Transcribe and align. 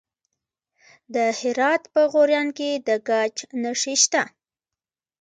د 1.13 1.15
هرات 1.39 1.83
په 1.93 2.01
غوریان 2.11 2.47
کې 2.57 2.69
د 2.87 2.89
ګچ 3.07 3.35
نښې 3.61 3.95
شته. 4.03 4.23